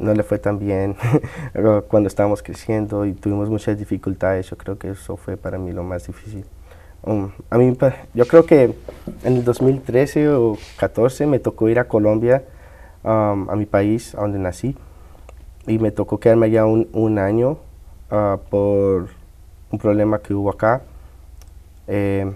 no 0.00 0.14
le 0.14 0.22
fue 0.22 0.38
tan 0.38 0.58
bien 0.58 0.96
cuando 1.88 2.08
estábamos 2.08 2.42
creciendo 2.42 3.04
y 3.04 3.12
tuvimos 3.12 3.48
muchas 3.48 3.78
dificultades. 3.78 4.50
Yo 4.50 4.56
creo 4.56 4.78
que 4.78 4.90
eso 4.90 5.16
fue 5.16 5.36
para 5.36 5.58
mí 5.58 5.72
lo 5.72 5.84
más 5.84 6.06
difícil. 6.06 6.44
Um, 7.02 7.30
a 7.48 7.56
mí, 7.56 7.76
yo 8.14 8.26
creo 8.26 8.44
que 8.44 8.74
en 9.24 9.36
el 9.36 9.44
2013 9.44 10.28
o 10.30 10.58
14 10.78 11.26
me 11.26 11.38
tocó 11.38 11.68
ir 11.68 11.78
a 11.78 11.88
Colombia, 11.88 12.44
um, 13.02 13.48
a 13.48 13.56
mi 13.56 13.66
país, 13.66 14.14
a 14.14 14.22
donde 14.22 14.38
nací, 14.38 14.76
y 15.66 15.78
me 15.78 15.90
tocó 15.92 16.18
quedarme 16.18 16.46
allá 16.46 16.66
un, 16.66 16.88
un 16.92 17.18
año 17.18 17.58
uh, 18.10 18.38
por 18.50 19.08
un 19.70 19.78
problema 19.78 20.18
que 20.18 20.34
hubo 20.34 20.50
acá. 20.50 20.82
Eh, 21.86 22.30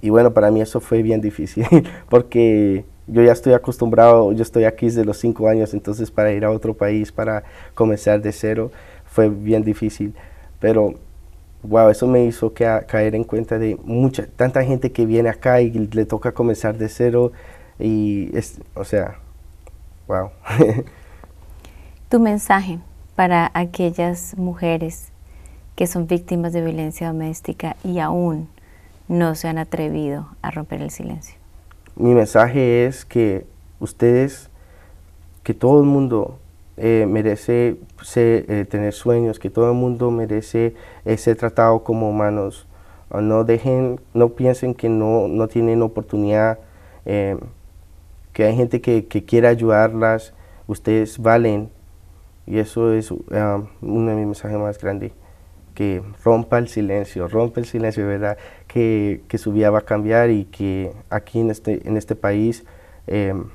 y 0.00 0.10
bueno, 0.10 0.32
para 0.32 0.50
mí 0.50 0.60
eso 0.60 0.80
fue 0.80 1.02
bien 1.02 1.20
difícil, 1.20 1.66
porque 2.08 2.84
yo 3.06 3.22
ya 3.22 3.32
estoy 3.32 3.52
acostumbrado, 3.52 4.32
yo 4.32 4.42
estoy 4.42 4.64
aquí 4.64 4.86
desde 4.86 5.04
los 5.04 5.18
cinco 5.18 5.48
años, 5.48 5.74
entonces 5.74 6.10
para 6.10 6.32
ir 6.32 6.44
a 6.44 6.50
otro 6.50 6.74
país, 6.74 7.10
para 7.10 7.42
comenzar 7.74 8.22
de 8.22 8.32
cero, 8.32 8.70
fue 9.04 9.28
bien 9.28 9.64
difícil. 9.64 10.14
Pero, 10.60 10.94
wow, 11.62 11.90
eso 11.90 12.06
me 12.06 12.24
hizo 12.24 12.52
caer 12.54 13.14
en 13.14 13.24
cuenta 13.24 13.58
de 13.58 13.76
mucha, 13.84 14.26
tanta 14.26 14.62
gente 14.64 14.92
que 14.92 15.06
viene 15.06 15.28
acá 15.28 15.60
y 15.60 15.70
le 15.70 16.06
toca 16.06 16.32
comenzar 16.32 16.78
de 16.78 16.88
cero. 16.88 17.32
Y, 17.78 18.30
es, 18.36 18.60
o 18.74 18.84
sea, 18.84 19.18
wow. 20.06 20.30
tu 22.08 22.20
mensaje 22.20 22.78
para 23.16 23.50
aquellas 23.54 24.36
mujeres 24.36 25.08
que 25.74 25.86
son 25.86 26.06
víctimas 26.06 26.52
de 26.52 26.62
violencia 26.62 27.08
doméstica 27.08 27.76
y 27.82 27.98
aún 27.98 28.48
no 29.08 29.34
se 29.34 29.48
han 29.48 29.58
atrevido 29.58 30.28
a 30.42 30.50
romper 30.50 30.82
el 30.82 30.90
silencio 30.90 31.41
mi 31.96 32.14
mensaje 32.14 32.86
es 32.86 33.04
que 33.04 33.46
ustedes, 33.80 34.50
que 35.42 35.54
todo 35.54 35.80
el 35.80 35.86
mundo 35.86 36.38
eh, 36.76 37.06
merece 37.08 37.76
eh, 38.16 38.66
tener 38.68 38.92
sueños, 38.92 39.38
que 39.38 39.50
todo 39.50 39.70
el 39.70 39.76
mundo 39.76 40.10
merece 40.10 40.74
eh, 41.04 41.16
ser 41.16 41.36
tratado 41.36 41.84
como 41.84 42.08
humanos. 42.08 42.66
Ah, 43.10 43.20
no 43.20 43.44
dejen, 43.44 44.00
no 44.14 44.30
piensen 44.30 44.74
que 44.74 44.88
no, 44.88 45.28
no 45.28 45.48
tienen 45.48 45.82
oportunidad, 45.82 46.58
que 47.04 48.44
hay 48.44 48.56
gente 48.56 48.80
que, 48.80 49.06
que, 49.06 49.24
quiere 49.24 49.48
ayudarlas, 49.48 50.32
ustedes 50.66 51.18
valen. 51.18 51.68
Y 52.46 52.58
eso 52.58 52.92
es 52.92 53.12
ah, 53.32 53.62
uno 53.82 54.10
de 54.10 54.16
mis 54.16 54.26
mensajes 54.26 54.58
más 54.58 54.78
grandes 54.78 55.12
que 55.82 56.00
rompa 56.22 56.58
el 56.58 56.68
silencio, 56.68 57.26
rompe 57.26 57.58
el 57.58 57.66
silencio, 57.66 58.06
¿verdad? 58.06 58.38
Que, 58.68 59.22
que, 59.26 59.36
su 59.36 59.52
vida 59.52 59.70
va 59.70 59.80
a 59.80 59.84
cambiar 59.84 60.30
y 60.30 60.44
que 60.44 60.92
aquí 61.10 61.40
en 61.40 61.50
este, 61.50 61.88
en 61.88 61.96
este 61.96 62.14
país 62.14 62.64
em, 63.08 63.46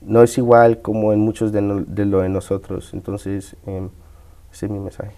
no 0.00 0.24
es 0.24 0.36
igual 0.36 0.82
como 0.82 1.12
en 1.12 1.20
muchos 1.20 1.52
de, 1.52 1.62
lo 1.62 2.20
de 2.22 2.28
nosotros. 2.28 2.92
Entonces, 2.92 3.56
eh, 3.66 3.88
ese 4.52 4.66
es 4.66 4.72
mi 4.72 4.80
mensaje. 4.80 5.12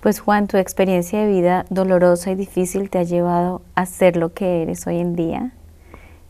Pues 0.00 0.18
Juan, 0.20 0.46
tu 0.48 0.56
experiencia 0.56 1.20
de 1.20 1.30
vida 1.30 1.66
dolorosa 1.68 2.30
y 2.30 2.36
difícil 2.36 2.88
te 2.88 2.98
ha 2.98 3.02
llevado 3.02 3.60
a 3.74 3.84
ser 3.84 4.16
lo 4.16 4.32
que 4.32 4.62
eres 4.62 4.86
hoy 4.86 4.98
en 4.98 5.14
día. 5.14 5.52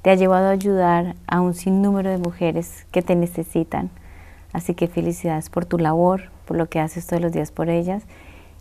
Te 0.03 0.11
ha 0.11 0.17
llevado 0.17 0.49
a 0.49 0.51
ayudar 0.51 1.15
a 1.29 1.41
un 1.41 1.55
sinnúmero 1.55 2.11
de 2.11 2.19
mujeres 2.19 2.85
que 2.91 3.03
te 3.03 3.15
necesitan. 3.15 3.91
Así 4.53 4.75
que 4.75 4.89
felicidades 4.89 5.51
por 5.51 5.67
tu 5.67 5.79
labor, 5.79 6.31
por 6.47 6.57
lo 6.57 6.69
que 6.69 6.81
haces 6.81 7.07
todos 7.07 7.23
los 7.23 7.31
días 7.31 7.53
por 7.53 7.69
ellas 7.69 8.03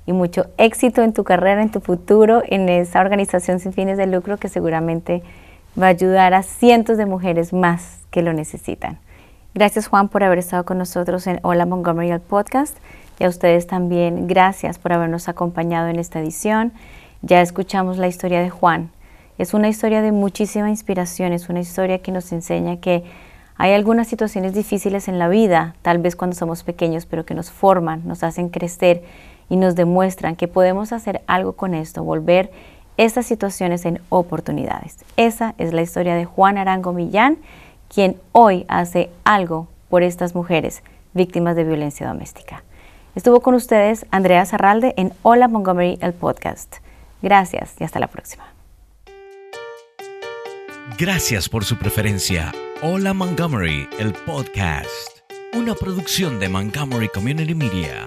y 0.05 0.13
mucho 0.13 0.48
éxito 0.57 1.01
en 1.01 1.13
tu 1.13 1.24
carrera, 1.24 1.62
en 1.62 1.72
tu 1.72 1.79
futuro, 1.79 2.43
en 2.48 2.67
esa 2.69 3.01
organización 3.01 3.60
sin 3.60 3.74
fines 3.74 3.98
de 3.98 4.07
lucro 4.07 4.38
que 4.38 4.50
seguramente 4.50 5.24
va 5.81 5.88
a 5.88 5.89
ayudar 5.89 6.33
a 6.33 6.43
cientos 6.43 6.98
de 6.98 7.05
mujeres 7.05 7.53
más 7.53 8.00
que 8.12 8.22
lo 8.22 8.33
necesitan. 8.33 9.00
Gracias 9.55 9.88
Juan 9.88 10.10
por 10.10 10.24
haber 10.24 10.39
estado 10.39 10.65
con 10.65 10.77
nosotros 10.77 11.27
en 11.27 11.39
Hola 11.43 11.65
Montgomery 11.65 12.12
el 12.12 12.19
podcast 12.19 12.77
y 13.19 13.24
a 13.24 13.29
ustedes 13.29 13.67
también 13.67 14.27
gracias 14.27 14.79
por 14.79 14.93
habernos 14.93 15.29
acompañado 15.29 15.88
en 15.88 16.00
esta 16.00 16.19
edición. 16.19 16.74
Ya 17.22 17.41
escuchamos 17.41 17.98
la 17.98 18.07
historia 18.07 18.41
de 18.41 18.50
Juan. 18.50 18.89
Es 19.38 19.53
una 19.53 19.69
historia 19.69 20.01
de 20.01 20.12
muchísima 20.12 20.69
inspiración, 20.69 21.33
es 21.33 21.50
una 21.50 21.60
historia 21.60 22.01
que 22.01 22.12
nos 22.12 22.31
enseña 22.31 22.77
que 22.77 23.03
hay 23.55 23.74
algunas 23.74 24.07
situaciones 24.07 24.53
difíciles 24.53 25.07
en 25.07 25.19
la 25.19 25.27
vida, 25.27 25.75
tal 25.81 26.00
vez 26.00 26.15
cuando 26.15 26.36
somos 26.36 26.63
pequeños, 26.63 27.05
pero 27.05 27.25
que 27.25 27.36
nos 27.36 27.51
forman, 27.51 28.01
nos 28.05 28.24
hacen 28.24 28.50
crecer 28.50 29.03
y 29.53 29.55
nos 29.55 29.75
demuestran 29.75 30.36
que 30.36 30.48
podemos 30.48 30.91
hacer 30.93 31.22
algo 31.27 31.53
con 31.53 31.75
esto, 31.75 32.03
volver 32.03 32.51
estas 32.98 33.27
situaciones 33.27 33.86
en 33.86 34.01
oportunidades. 34.10 34.98
Esa 35.15 35.53
es 35.60 35.74
la 35.74 35.83
historia 35.83 36.15
de 36.15 36.25
Juan 36.25 36.57
Arango 36.57 36.91
Millán, 36.91 37.38
quien 37.88 38.19
hoy 38.31 38.65
hace 38.67 39.12
algo 39.24 39.67
por 39.89 40.01
estas 40.01 40.33
mujeres 40.33 40.81
víctimas 41.13 41.55
de 41.55 41.65
violencia 41.65 42.07
doméstica. 42.07 42.63
Estuvo 43.13 43.41
con 43.41 43.53
ustedes 43.53 44.07
Andrea 44.10 44.43
Zarralde 44.48 44.95
en 44.98 45.13
Hola 45.22 45.48
Montgomery, 45.48 46.00
el 46.01 46.13
podcast. 46.13 46.77
Gracias 47.22 47.75
y 47.79 47.83
hasta 47.83 48.00
la 48.00 48.07
próxima. 48.07 48.45
Gracias 50.98 51.48
por 51.48 51.63
su 51.63 51.77
preferencia. 51.77 52.51
Hola 52.81 53.13
Montgomery, 53.13 53.88
el 54.00 54.13
podcast. 54.13 55.19
Una 55.53 55.75
producción 55.75 56.39
de 56.39 56.50
Montgomery 56.50 57.10
Community 57.10 57.53
Media. 57.53 58.03